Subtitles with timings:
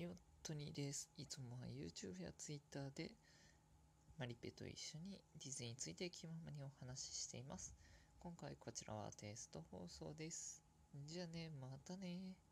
[0.00, 0.12] ヨッ
[0.44, 1.10] トニーです。
[1.16, 3.10] いつもは YouTube や Twitter で
[4.16, 7.74] マリペと一緒にディズニーについて気ままにお話ししています。
[8.20, 10.62] 今回こちらはテスト放送です。
[11.04, 12.38] じゃあね、またね